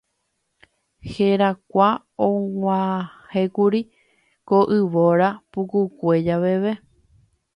[1.11, 1.89] Herakuã
[2.27, 3.81] og̃uahẽkuri
[4.47, 6.73] ko yvóra pukukue javeve.